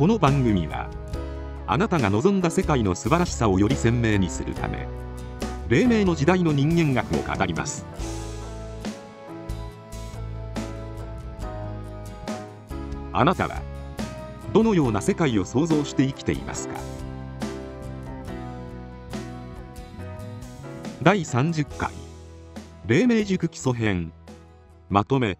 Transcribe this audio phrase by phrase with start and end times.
[0.00, 0.88] この番組は
[1.66, 4.88] あなたが望んだ世界の素晴らしさをより鮮明にするため
[5.68, 7.84] 黎明の時代の人間学を語ります。
[13.12, 13.60] あなたは
[14.54, 16.80] どのような世界を想像して生きていますか？
[21.02, 21.90] 第30回
[22.86, 24.14] 黎明塾基礎編
[24.88, 25.36] まとめ。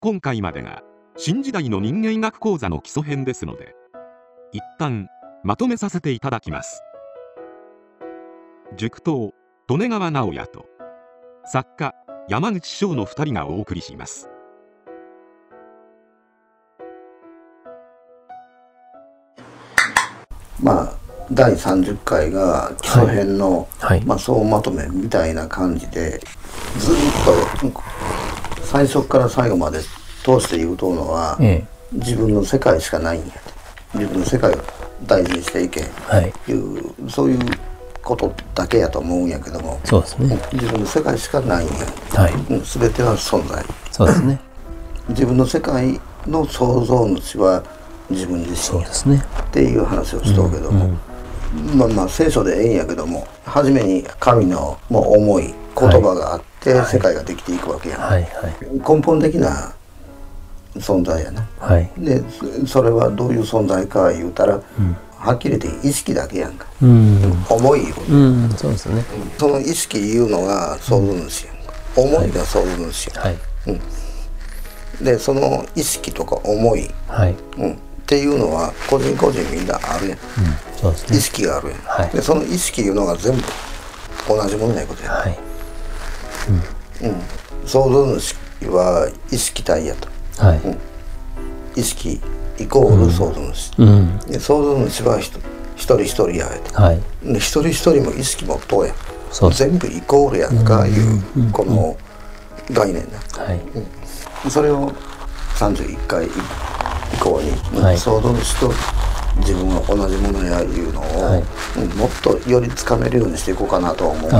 [0.00, 0.82] 今回までが
[1.16, 3.74] 新時代の人間学講座の基礎編ですので
[4.52, 5.08] 一旦
[5.44, 6.82] まとめさせていただきます。
[8.76, 9.32] 塾頭
[9.68, 10.64] 利根川直也と
[11.44, 11.94] 作家
[12.28, 14.30] 山口翔の2人がお送りします。
[20.62, 20.94] まあ
[21.30, 24.04] 第30回が基礎編の、はい。
[24.04, 26.20] まあ、総まとめみたいな感じで
[26.78, 26.96] ずっ
[27.70, 29.80] と最初から最後まで
[30.22, 33.32] 通して言うとうのは、え自分の世界しかないんや。
[33.92, 34.58] と自分の世界を
[35.06, 36.32] 大事にしていけえはい。
[36.48, 37.38] いうそういう
[38.02, 40.38] ことだけやと思うんやけどもそうですね。
[40.52, 41.74] 自分の世界しかないんや、
[42.14, 42.32] はい。
[42.32, 43.64] うん、全ては存在。
[43.90, 44.40] そうですね。
[45.08, 47.62] 自分の世界の創造主は
[48.08, 48.56] 自分自身。
[48.56, 49.22] やそうですね。
[49.42, 50.96] っていう話をしとうけども、
[51.76, 58.52] まあまあ聖書でええんやけども初めに神のもう思い言葉があって世界ができていくわけやん、はいはい。
[58.72, 59.74] 根本的な
[60.76, 61.46] 存在やな。
[61.58, 61.90] はい。
[61.98, 62.22] で
[62.64, 64.60] そそれはどういう存在か言うたら、
[65.18, 66.66] はっきり言って意識だけやんか。
[66.82, 67.44] うん。
[67.48, 68.50] 思いいうん。
[68.56, 69.04] そうですね。
[69.38, 73.38] その意識いうのが創造主やんか思いが創造主やんか、はい。
[75.04, 77.34] でその意識とか思い、はい。
[77.58, 77.76] うん、っ
[78.06, 80.18] ていうのは個人個人みんなあるやん。
[80.18, 80.20] 意
[80.80, 81.20] そうですね。
[81.20, 82.10] 識があるやん、はい。
[82.10, 83.42] でその意識いうのが全部
[84.28, 85.38] 同じものやことや、はい。
[87.02, 88.36] うん、創造主
[88.68, 91.80] は意識体やとはい。
[91.80, 92.20] 意識
[92.58, 94.18] イコール創造主、うん。
[94.20, 95.40] で創造主は一
[95.76, 96.82] 人一人やと。
[96.82, 97.00] はい。
[97.22, 98.94] で一人一人も意識もとや
[99.30, 99.50] そう。
[99.50, 101.96] です全部イコールやんかいうこの
[102.70, 104.50] 概念なはい。
[104.50, 104.92] それを
[105.56, 106.30] 31回以
[107.20, 107.98] 降に、はい。
[107.98, 108.72] 創造主と
[109.38, 111.44] 自分は同じものやいうのを、はい。
[111.78, 114.30] うんもっとよりつかめるようにしていこうかなとは思う。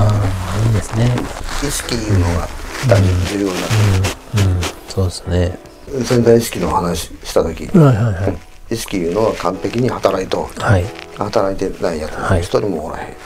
[0.66, 1.16] いいですね。
[1.62, 2.48] 意識いうのが
[2.88, 4.60] 大事重要な、うん。
[4.88, 5.58] そうですね
[6.04, 8.28] 潜在意識の話した時、はいはいは
[8.70, 8.74] い。
[8.74, 10.84] 意識いうのは完璧に働いとはい。
[11.18, 12.12] 働いてないやつ。
[12.12, 12.40] はい。
[12.40, 13.16] 一人もおらへん、はい。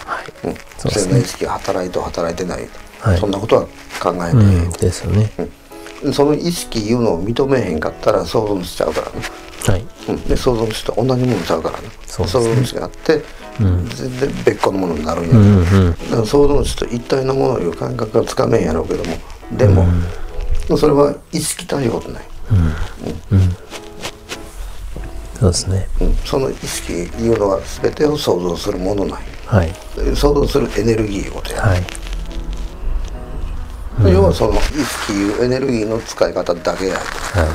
[0.45, 0.51] うん。
[0.51, 0.59] ね。
[0.79, 2.69] 潜在意識が働いと働いてない、
[3.01, 3.19] はい。
[3.19, 3.63] そんなことは
[4.01, 5.31] 考えうて、んですよね。
[6.13, 9.13] その意識いうのを認めへんかったら想像しちゃうからね、
[9.67, 9.87] はい。
[10.09, 11.89] うん、で想像主と同じものちゃうからね。
[12.07, 12.45] そうですね。
[12.45, 13.23] 想像主があって、
[13.61, 13.89] うん。
[13.89, 15.29] 全然別個のものになるんや。
[15.31, 15.91] けど、うんうん。
[15.91, 19.17] だから想像主と一体のものをいう感覚がつかめんやろうけども。
[19.53, 19.87] でも、
[20.77, 22.25] それは意識ということない、
[25.39, 25.87] そうですね。
[26.01, 29.75] うん、その意識いうのは全てを想像するものないはい。
[30.17, 31.83] 想像するエネルギーいうことや、はい。
[34.13, 37.03] 要はその意識いうエネルギーの使い方だけやと。
[37.39, 37.51] はい。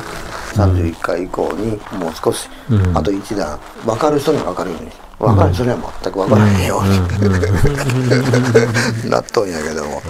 [0.52, 2.96] 31回以降にもう少し、うん。
[2.98, 4.92] あと一段分かる人には分かるように。
[5.20, 7.00] 分かる人には全く分からへんように。
[9.10, 10.02] なっとんやけども、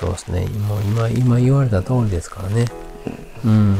[0.00, 0.46] そうですね。
[0.68, 2.66] もう今今言われた通りですからね
[3.44, 3.76] うん。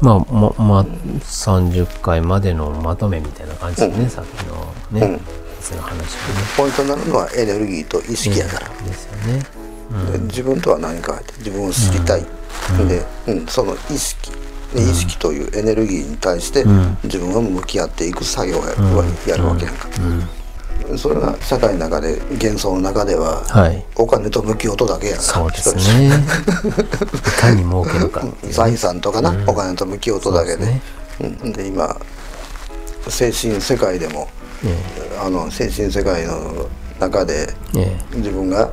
[0.00, 5.76] まあままあ30回までのまとめみたいな感じですね、さっきのね、うん。
[5.76, 6.06] の話もね。
[6.56, 9.42] ポイントになるのはエネルギーと意識やから、ですよね。
[10.12, 12.22] で自分とは何かって自分を知りたい、
[12.88, 14.32] で、うん、その意識。
[14.74, 16.98] で意識というエネルギーに対してん。
[17.04, 19.88] 自分が向き合っていく作業をやる,、やるわけやんか、
[20.96, 23.84] それが社会の中で幻想の中では、はい。
[23.96, 26.10] お金と向き音だけやそうですね。
[27.26, 28.52] いかに儲けるかっていう。
[28.52, 30.58] 財産とかな、お金と向き音だけで。
[30.58, 30.82] ですね。
[31.42, 31.96] うん、で今
[33.08, 34.28] 精神世界でも
[34.64, 34.76] え
[35.22, 36.68] あの精神世界の
[37.00, 38.16] 中でええ。
[38.16, 38.70] 自分が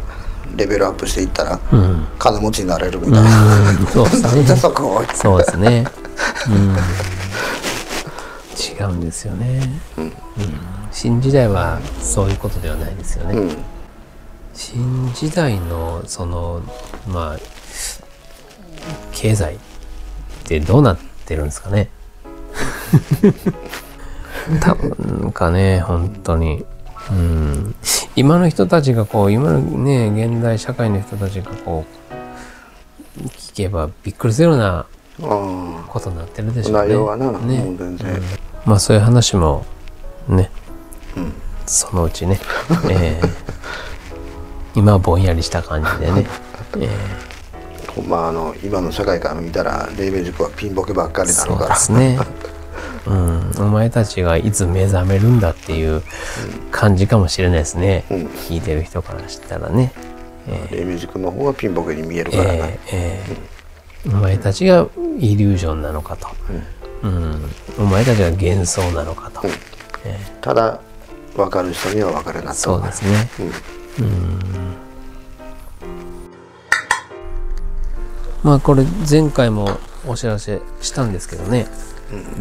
[0.55, 2.07] レベルアップしていったら、えうん。
[2.19, 3.87] 金持ちになれるみたいな、うん。
[3.87, 4.55] そうですね。
[4.55, 5.85] そこをそうですね。
[6.47, 6.77] うん。
[8.53, 9.61] 違うんですよね。
[9.97, 10.13] うん。
[10.91, 13.39] 新時代はそういうことではないですよね。
[13.39, 13.73] うん
[14.53, 16.61] 新時代のその
[17.07, 17.39] まあ
[19.11, 19.57] 経済っ
[20.45, 21.89] てどうなってるんですかね。
[24.61, 26.65] 多分かね本当に。
[27.11, 27.75] うん、
[28.15, 31.83] 今の人たちがこう今のね現代社会の人たちがこ
[33.17, 34.85] う聞けばびっくりするようなあ
[35.19, 36.79] ことになってるでしょうね。
[36.79, 37.59] 内容はな、ね。
[37.59, 38.21] もう全然、
[38.65, 39.65] まあそういう話も
[40.27, 40.49] ね、
[41.17, 41.33] うん
[41.65, 42.39] そのうちね、
[42.89, 43.29] えー
[44.75, 46.25] 今はぼんやりした感じでね、
[46.81, 46.89] え
[47.95, 51.67] ほんまあの今の社会から見たら黎明塾はピンボケばっかりなそうのか。
[51.67, 52.19] らですね。
[53.05, 56.01] うん、お前たちがいつ目覚めるんだっていう
[56.71, 58.05] 感じかもしれないですね。
[58.09, 58.17] うん。
[58.47, 59.91] 聞いてる人からしたらね。
[60.47, 63.52] え黎明塾の方がピンボケに見えるーからな、えーえー
[64.05, 64.87] お前たちが
[65.19, 66.27] イリュージョンなのかと。
[67.03, 69.41] うん、お前たちが幻想なのかと。
[70.05, 70.79] えーただ
[71.35, 72.57] 分かる人には分かるなと。
[72.57, 73.29] そうですね。
[78.43, 81.67] まあこれ前回もお知らせしたんですけどね、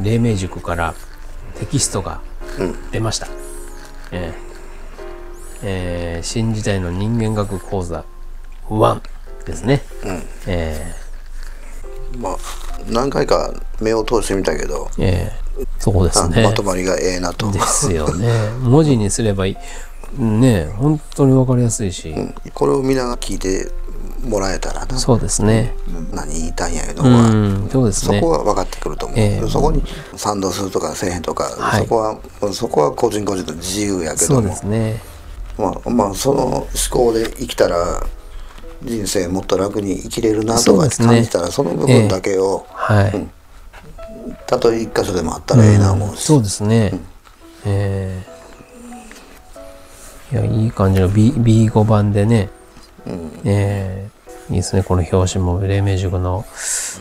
[0.03, 0.95] 黎明塾から
[1.59, 2.21] テキストが
[2.91, 3.29] 出ました。
[4.11, 4.35] えー
[5.63, 8.05] えー新時代の人間学講座
[8.69, 9.01] 1
[9.47, 9.83] ですね。
[10.47, 10.95] え
[12.19, 12.37] まあ
[12.89, 15.43] 何回か目を通してみたけど、ーえー
[15.79, 16.43] そうですあね。
[16.43, 18.51] まとまりがええなと、ですよね。
[18.63, 19.57] 文字にすればいい。
[20.23, 22.11] ね本当にわかりやすいし。
[22.11, 23.71] うんこれを見ながら聞いて
[24.25, 25.75] もらえたらなそうですね。
[26.13, 28.21] 何言いたいんやけど、うん、そうですね。
[28.21, 29.83] そこは分かってくると思う、ええそこに
[30.17, 35.01] 賛同するとかせえへんとか、はいそこはそこは個人個人の自由やけそうどもですね。
[35.59, 38.07] まあまあその思考で生きたら
[38.85, 43.29] 人生もっと楽に生きれるなとか感じたらそ,、の部分だけを、はい。
[44.47, 46.93] たとえ一箇所でもあったらええな思うし、そうですね。
[47.65, 48.33] えー
[50.33, 52.49] いや、いい感じの B B5 版でね、
[53.45, 54.13] えー
[54.49, 54.83] いいですね。
[54.83, 56.45] この表紙も黎明塾の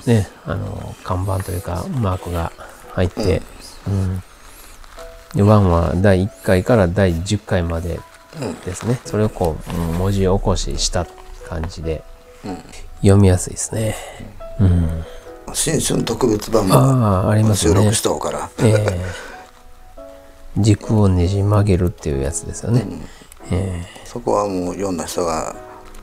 [0.06, 2.52] ね、あの、看板というか、マークが
[2.94, 3.42] 入って、
[3.88, 4.24] うん。
[5.34, 8.00] で、1は第1回から第10回まで
[8.66, 9.00] ですね。
[9.06, 11.06] それをこう、うん文字起こしした
[11.52, 12.04] 感じで、
[13.02, 13.96] 読みやすいですね。
[14.60, 15.04] うん。
[15.54, 17.74] 新春特別版もああ、ありますね。
[17.74, 19.02] 収録しとうから、ええ。
[20.58, 22.86] 軸をねじ曲げるっていうやつですよね。
[23.52, 25.56] えそこはもう読んだ人が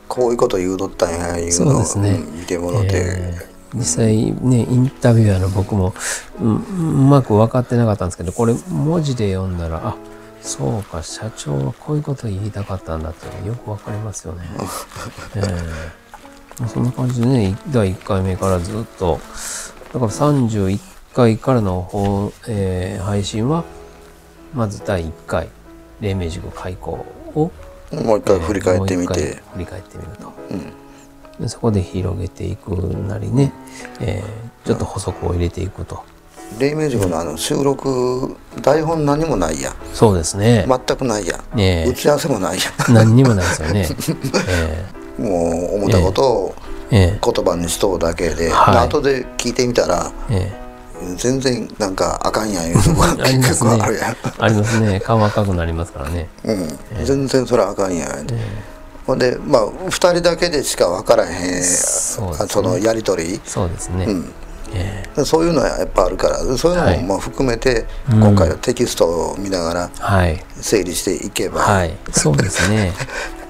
[0.07, 3.49] こういうこと言うとったんやいうのをねうん見てもらって、ええ。
[3.75, 5.95] 実際ねインタビュアーの僕も
[6.41, 6.61] うんう
[7.09, 9.97] まく分かってなかったんですけどこれ文字で読んだらあ
[10.41, 14.49] そうか社長はこういうこと言いたかったんだっていうのがよく分かりますよね。
[15.37, 16.09] ええ。
[16.61, 19.21] まあそんな感じでね第1回目からずっと
[19.93, 20.79] だから31
[21.15, 23.65] 回からの方、えー配信は
[24.55, 25.49] まず第1回
[26.01, 27.05] 黎明塾開校
[27.35, 27.51] を
[27.93, 29.15] もう一回振り返ってみて。
[29.15, 30.33] 回、振り返ってみると、
[31.41, 33.53] でそこで広げていくなりね、
[34.01, 36.05] えーちょっと補足を入れていくと、
[36.59, 39.71] 黎明塾のあの収録台本何もないや。
[39.71, 41.39] んそうですね、全くないや。
[41.57, 41.87] え。
[41.87, 42.63] 打ち合わせもないや。
[42.89, 43.89] 何にもないですよね。
[45.19, 47.21] えんもう思ったことをーえ。
[47.23, 48.75] 言葉にしとうだけで、はい。
[48.75, 50.69] で後で聞いてみたらーえ。
[51.17, 53.77] 全然なんかあかんやんいうとこが 結すね。
[53.79, 55.01] 構あるやん、ありますね。
[55.01, 56.29] 顔赤くなりますからね。
[56.45, 58.27] うん、全然それはあかんやん、
[59.07, 62.23] ほんでまあ2人だけでしか分からへんそ
[62.63, 62.69] ね。
[62.69, 63.41] のやり取り。
[63.45, 64.33] そうですね、うん
[64.75, 67.01] えそういうのはやっぱあるからそういうのはい。
[67.01, 68.21] もまあ含めて、うん。
[68.21, 70.45] 今回はテキストを見ながらーはい。
[70.61, 71.97] 整理していけば、はい。
[72.11, 72.93] そうですね。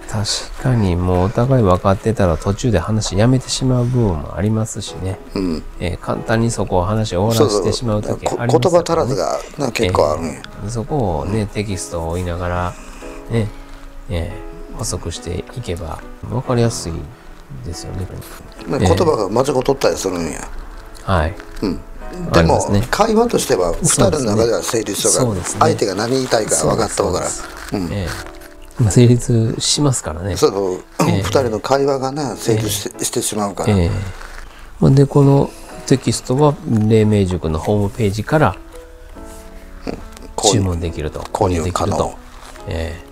[0.09, 10.33] 確かにもうお互い分かってたら途中で話やめてしまう部分もありますしね、うん、えー簡単にそこを話を終わらせてしまう時こあります言葉足からねずがな結構あるんや、
[10.65, 12.75] えーそこをね、テキストを追いながら
[13.31, 13.49] ね、
[14.09, 14.49] えー
[14.79, 16.93] 補足していけば分かりやすい
[17.67, 18.07] ですよね。
[18.69, 20.49] まあええ言葉が間違っとったりするんや、
[21.09, 21.35] はい。
[21.63, 21.81] うん、
[22.31, 25.61] あでも、ね会話としては2人の中では成立とか、そうですね。
[25.61, 27.11] 相手が何言いたいか分かった方
[27.73, 27.89] うん。
[27.91, 28.07] え
[28.91, 30.37] 成立しますからね。
[30.37, 31.23] そうええ。
[31.23, 33.91] 2人の会話がな成立して,、してしまうから、えー
[34.81, 35.51] まあで、この
[35.87, 38.57] テキストは黎明塾のホームページから
[40.53, 41.21] 注文できると。
[41.21, 42.15] 購入できると。
[42.67, 43.09] えー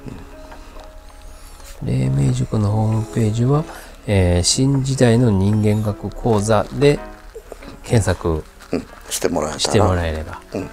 [1.82, 3.64] 黎明塾のホームページは、
[4.06, 6.98] えー新時代の人間学講座で
[7.87, 8.87] 検索うん。
[9.09, 10.71] してもらえしてもらえれば、うん。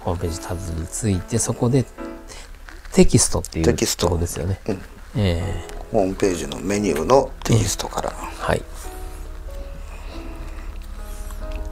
[0.00, 1.84] ホームページたどり着いてそこで
[2.92, 4.06] テキストっていうテキスト。
[4.06, 4.60] とこですよね。
[4.68, 4.80] うん。
[5.16, 8.62] えホームページのメニューのテキストから、ーはい。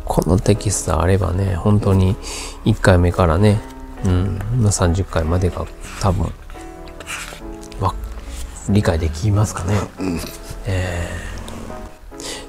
[0.05, 2.15] このテキストあればね、本当に
[2.65, 3.61] 1回目からね、
[4.05, 5.67] うん、まあ30回までが
[6.01, 6.33] 多分、
[7.81, 7.95] わ
[8.69, 9.75] 理解できますかね。
[9.99, 10.21] うん。
[10.67, 11.35] えー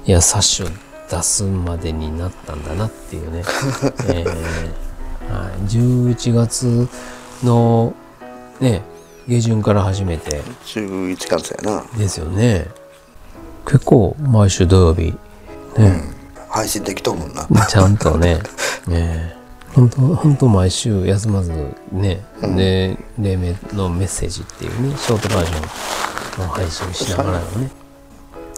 [0.06, 0.66] いや、冊子を
[1.08, 3.42] 出すまでになったんだなっていうね。
[4.08, 4.86] えー
[5.32, 6.88] はい、11月
[7.42, 7.94] の
[8.60, 8.82] ね、
[9.28, 10.40] 下旬から始めて。
[10.64, 11.84] 11月やな。
[11.98, 12.68] ですよね。
[13.66, 15.12] 結構毎週土曜日、
[15.76, 16.02] ね、
[16.48, 17.46] 配信できとうもんな。
[17.66, 18.40] ちゃんとね、
[18.86, 19.34] ね。
[19.74, 21.52] 本当本当毎週休まず
[21.92, 27.70] ね、で、黎明のメッセージっていうね、ショートバージョンの配信しながらのね、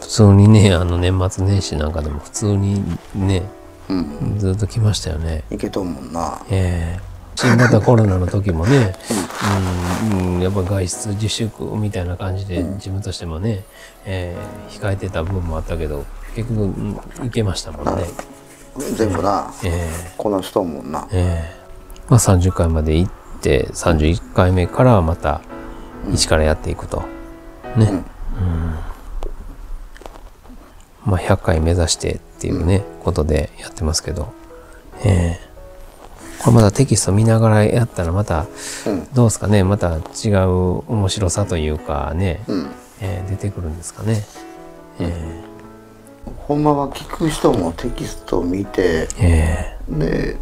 [0.09, 2.83] 通にねあの年末年始なんかでも普通に
[3.15, 3.43] ね
[3.89, 4.37] うん。
[4.37, 5.43] ずっと来ましたよね。
[5.49, 6.39] いけとんもんな。
[6.49, 7.09] ええ。
[7.35, 8.93] 新型コロナの時もね、
[10.11, 10.35] うん。
[10.35, 13.63] うんやっぱ外出自粛みたいな感じで自分としてもね、
[14.05, 18.03] ええ控えてた部分もあったけど結局、うん行けましたもんね。
[18.95, 19.51] 全部な。
[19.63, 21.07] えこなしとんもんな。
[21.11, 21.55] ええ。
[21.55, 21.59] え
[22.09, 23.11] まあ、30回まで行っ
[23.41, 25.41] て31回目からはまた
[26.11, 27.03] 一からやっていくと。
[27.75, 28.03] ね。
[28.37, 28.88] うん
[31.09, 34.31] まあ、100回目指してっていうね、ことでやってますけど。
[35.03, 35.49] ええ。
[36.43, 38.45] これまたテキスト見ながらやったらまた
[38.85, 39.07] うん。
[39.13, 39.63] どうですかね？
[39.63, 40.49] また違う
[40.91, 42.69] 面白さというかね、うん。
[43.01, 44.23] えー出てくるんですかね？
[44.99, 45.41] え
[46.47, 49.77] ほんまは聞く人もテキストを見てー、え。
[49.89, 50.37] で、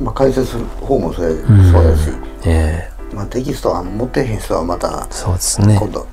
[0.00, 1.72] まあ、解説する方もそうや,、ん。
[1.72, 2.14] そうやし、ー、
[2.46, 2.90] え。
[3.12, 5.76] まあ、テキストは持ってへん人はまたー、そうですね。
[5.78, 6.06] 今度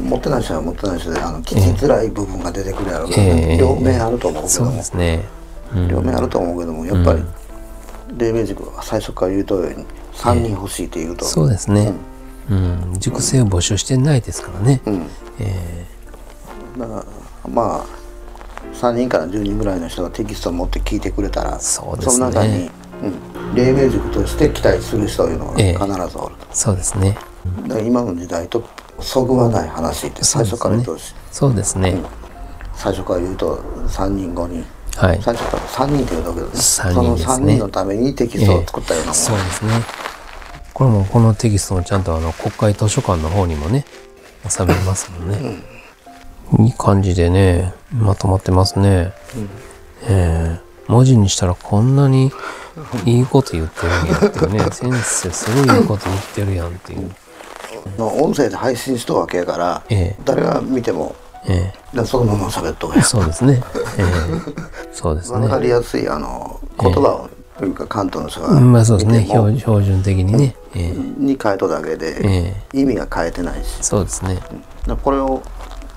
[0.00, 5.24] 持ってない人は持ってない人であの聞きづらい部分が出てくるやろうけど、ええ両面あると思うけそうども、ね。
[5.74, 5.88] うん。
[5.88, 7.22] 両面あると思うけどもやっぱり、
[8.16, 11.92] 黎明塾は最初から言うとおりに3人欲しいって言うと、そうですね。
[12.50, 14.80] うん、塾生を募集してないですからね。
[14.86, 15.06] うん。
[15.38, 15.86] え
[16.78, 18.00] だからまあ
[18.74, 22.26] 3人から10人ぐらいの人がテキストを持って聞いてくれたらそうですね。
[22.26, 22.70] の中に、
[23.02, 25.72] うん、黎明塾として期待する人いうのがええ。
[25.74, 27.16] 必ずおると、ー、そうですね。
[27.84, 28.64] 今の時代と
[29.02, 30.98] そぐわない話って最初から言うと、
[31.30, 32.02] そうですね。
[32.74, 33.56] 最初から言うと
[33.88, 34.64] 3人5人
[34.96, 35.22] はい。
[35.22, 39.72] 最初から3人って言うとけどね三その人ですね3人のためにテキストを作ったようなもん、そうですね。
[40.72, 43.84] これもこのテキストもちゃんとあの国会図書館の方にもね、
[44.48, 45.62] 収めますもんね。
[46.58, 49.12] いい感じでね、まとまってますね。
[50.08, 52.32] えー文字にしたらこんなに
[53.04, 57.14] いいこと言ってるんやっていうね、先生すごいいいこと言ってるやんっていう。
[57.98, 61.14] の音声で配信しとるわけやから、ええ誰が見ても
[61.48, 63.62] えでそのまま喋っとるえやんそうですね。
[63.98, 64.04] ええ
[64.92, 65.68] そうです分かりね。
[65.70, 69.26] やすいあの言葉を、というか関東の人がうんまあそうですね。
[69.28, 70.54] 標標準的にね。
[70.74, 74.38] ええに変えとだけで、え意味が変えてないしそうですね。
[75.02, 75.42] これを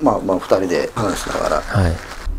[0.01, 1.93] まあまあ2人で話しながらはい。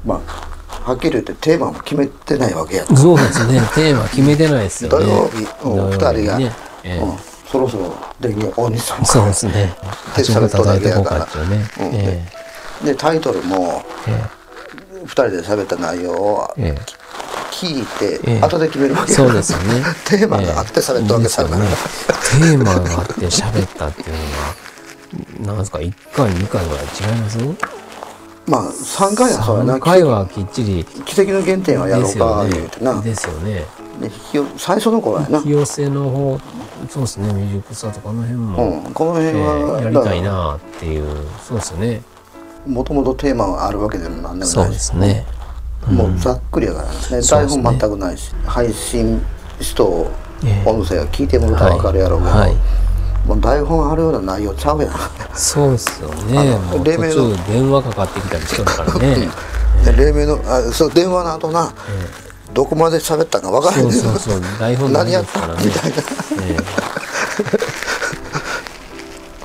[0.05, 0.55] まあ
[0.91, 3.61] はっきり言ってテーマも決めてないわけやんそうですね。
[3.75, 5.07] テーマ決めてないですよね。
[5.07, 9.53] 土曜日、うん、2土曜日人が、ねええうんそろそろ電源オンにしたのそうですね。
[10.17, 11.71] で始めた叩いていこう喋っとるだかっていうね。
[11.79, 11.91] うん。
[11.95, 12.29] え
[12.85, 15.05] でタイトルもええ。
[15.05, 16.81] 2人で喋った内容をええ。
[17.53, 18.41] 聞いて、ええ。
[18.41, 19.13] 後で決めるわえけ。
[19.13, 19.85] やそうですよね。
[20.05, 21.57] テーマがあって喋ったわけですよね。
[22.33, 27.39] テーマがあって喋ったっていうのは、なんですか、1回、2回ぐらい違います？
[28.47, 29.77] まあ3回はそうやな。
[29.77, 32.51] 3回はきっちり奇跡の原点はやろうかね。
[32.51, 33.01] 言うてな、。
[33.01, 33.65] ですよね。
[34.01, 36.41] で引き最初の頃やな、引き寄せの方、
[36.89, 41.05] そうですね、未熟さとかあの辺も、うん、この辺えは、えやりたいなっていう、
[41.41, 42.03] そうですよね。
[42.67, 45.27] もともとテーマがあるわけでもなんでもそうでないしすね。
[45.87, 46.95] もうざっくりやからね。
[46.95, 49.23] そうです台ね本全くないし、配信
[49.61, 50.11] 人を
[50.45, 52.57] ええ音声を聞いてもらったら分かるやろうけど、はいはい。
[53.27, 54.91] もう台本あるような内容ちゃうやん。
[55.35, 56.59] そうですよね。
[56.85, 59.29] 黎明の中電話かかってきたりしとるからね。
[59.85, 61.73] で黎明のあそう電話の後な、
[62.53, 65.61] どこまで喋ったか分からへんそうそうそう、台本ない何やっですからね。
[65.61, 65.97] たみたいな。
[66.43, 66.57] え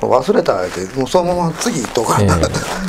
[0.00, 2.20] 忘れたってもうそのまま次行っとか。
[2.20, 2.38] ええな、え。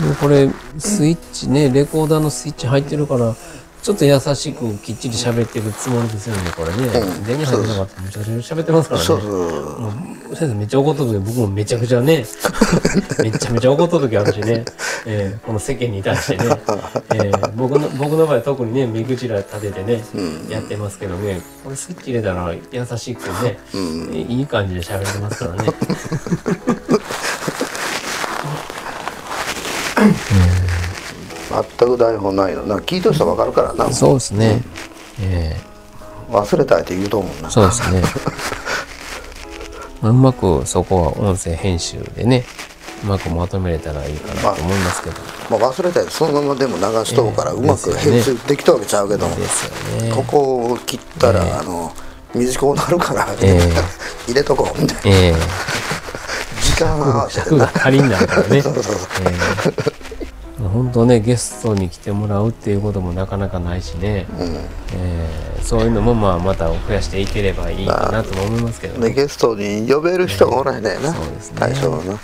[0.06, 3.36] もうこれスイッチねレコーダーのスイッチ入ってるから
[3.82, 7.24] ちょっと優しくきっちり喋ってるつもりですよねこれね、うん。
[7.24, 9.08] 電源入ってなかったらめちゃくちゃ喋ってますからね。
[9.08, 12.24] そうそう先生めっちゃ怒った時僕もめちゃくちゃね
[13.24, 14.64] めちゃめちゃ怒った時あるしね、
[15.06, 16.58] ええこの世間に対してね、
[17.16, 20.02] ええ僕の僕の場合は特にね目くじら立ててね、
[20.48, 21.42] やってますけどね。
[21.64, 23.60] これスイッチ入れたら優しくね、
[24.14, 25.70] えいい感じで喋ってますからね
[31.52, 32.64] 全く台本ないの。
[32.64, 33.92] な聞いとる人分かるからな。
[33.92, 34.62] そうですね、
[35.22, 35.72] ええ。
[36.32, 37.50] 忘れたって言うと思うな。
[37.50, 38.02] そうですね。
[40.02, 42.46] まあうまくそこは音声編集でね、
[43.04, 45.16] うまくまとめれたらいいかなと思いますけど。
[45.50, 47.58] まあ、忘れたりそのままでも流しとうから、ええ。
[47.58, 50.12] うまく編集できたわけちゃうけども、ですよね。
[50.16, 51.92] ここを切ったら、あの
[52.34, 53.72] 短くなるから、え
[54.28, 55.02] 入れとこうみたいな。
[55.18, 55.36] ええ。
[56.62, 58.62] 時間合わせて尺 が足りんなるからね。
[58.62, 58.96] そうそうそう。
[59.26, 59.36] え
[59.98, 60.01] え
[60.74, 69.10] 本当ね、ゲストに来てもらうっていうこともなかなかないしね、ええそういうのもまあまた増やしていければいいかなとも思いますけどね。
[69.10, 71.60] でゲストに呼べる人がおらへんねんな、そうですね。
[71.60, 72.20] 対象はな、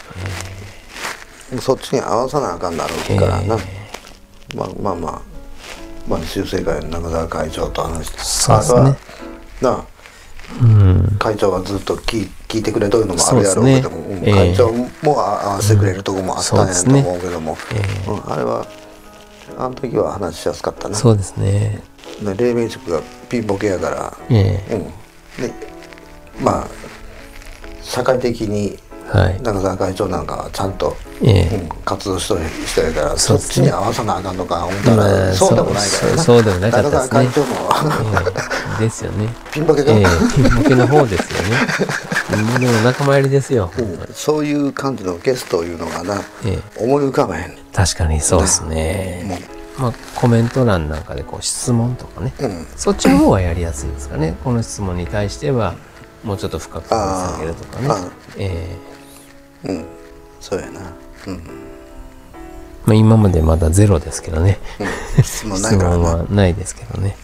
[1.62, 3.58] そっちに合わさなあかんなるからな、
[4.56, 5.38] まあまあまあ。
[6.08, 8.20] まあ修正会の中澤会長と話して。
[8.20, 8.80] そうですね。
[8.80, 9.84] あなあうん。
[11.20, 14.32] 会長がずっと聞い聞いてくれとるのもあるやろうけども、ね。
[14.32, 18.68] うん会長も合わせてくれるとこもあったんやと思うけども、ええうんあれは
[19.58, 20.96] あの時は話しやすかったな。
[20.96, 21.82] そうですね。
[22.22, 25.54] で黎明塾がピンボケやから、えうん、で
[26.42, 26.68] まあ
[27.82, 29.42] 社会的にえはい。
[29.42, 31.56] 中澤会長なんかはちゃんと、ええ。
[31.56, 36.24] うん、活動しとる人やからそっちに合わさなあかんのか思ったら、まあそうでもないからな。
[36.24, 37.10] そうでもなかったですね。
[37.10, 37.48] 会長も。
[38.78, 38.84] ええ。
[38.84, 39.30] ですよね。
[39.52, 40.06] ピンボケが、ええ。
[40.36, 42.60] ピンボケの方ですよね。
[42.60, 43.72] でも仲間入りですよ。
[43.78, 44.08] うん。
[44.14, 46.22] そういう感じのゲストいうのがな。
[46.46, 46.84] ええ。
[46.84, 47.58] 思い浮かばへん。
[47.74, 49.42] 確かにそうですね。
[49.78, 52.34] まあコメント欄なんかでこう質問とかね。
[52.40, 52.68] うん。
[52.76, 54.36] そっちの方がやりやすいですかね。
[54.44, 55.76] この質問に対しては
[56.24, 58.12] もうちょっと深く掘り下げるとかね。
[58.38, 58.76] え
[59.68, 59.86] うん。
[60.40, 60.94] そうやな。
[61.28, 61.36] うん、
[62.86, 64.60] まあ今までまだゼロですけどね。
[65.18, 65.98] うん、質問ない質からな。
[65.98, 67.16] 問はないですけどね。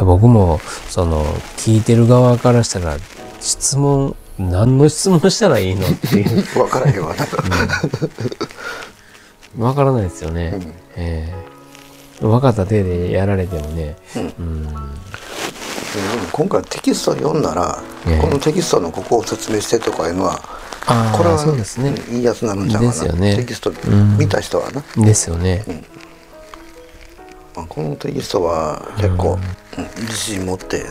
[0.00, 0.58] 僕も
[0.88, 1.24] その
[1.56, 2.96] 聞いてる側からしたら
[3.40, 6.42] 質問何の質問したらいいのっていう。
[6.54, 7.26] 分からへんわな。
[9.66, 10.52] わからないですよね。
[10.54, 10.62] うん。
[10.96, 11.32] え
[12.20, 12.24] え。
[12.24, 13.96] 分かった手でやられてもね。
[14.16, 14.74] うん。
[16.32, 18.20] 今回テキスト読んだら、ええ。
[18.20, 20.42] このテキストのここを説明してとかいうのは
[20.86, 21.94] これはそうですね。
[22.08, 22.86] うんいいやつなのじゃな。
[22.86, 23.36] ですよね。
[23.36, 25.64] テキストん見た人はな、ですよね。
[27.56, 29.38] まあこのテキストは結構、
[29.78, 29.84] うん。
[30.02, 30.84] 自信持って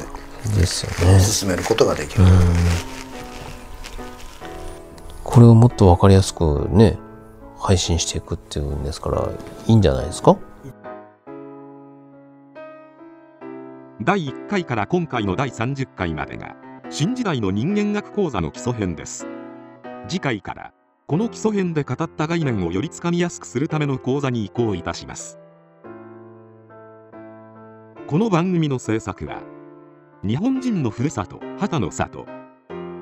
[0.58, 1.20] ですよね。
[1.20, 2.24] 進めることができる、
[5.24, 6.98] これをもっとわかりやすくね、
[7.60, 9.30] 配信していくっていうんですから、
[9.68, 10.38] いいんじゃないですか？
[14.02, 16.56] 第1回から今回の第30回までが
[16.90, 19.28] 新時代の人間学講座の基礎編です
[20.08, 20.74] 次回から
[21.08, 25.40] この基礎編で語った概念をよりつかみやすくするための講座に移行いたします。
[28.08, 29.42] この番組の制作は
[30.26, 32.26] 日本人のふるさと旗の里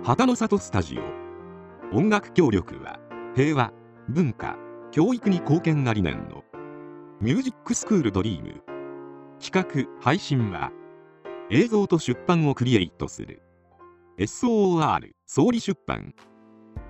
[0.04, 1.96] 旗の里スタジオ。
[1.96, 3.00] 音楽協力は
[3.36, 3.74] 平和
[4.08, 4.58] 文化
[4.92, 6.44] 教育に貢献が理念の。
[7.20, 8.62] ミュージックスクールドリーム。
[9.40, 10.72] 企画配信は
[11.50, 13.42] 映像と出版をクリエイトする。
[14.18, 16.14] SOR 総理出版。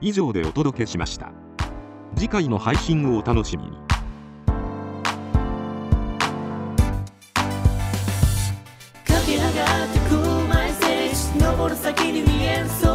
[0.02, 1.32] 以上でお届けしました。
[2.16, 3.72] 次回の配信をお楽しみに。
[9.06, 10.16] 駆け上がってく
[10.50, 12.91] マイステージ登る先に見える空。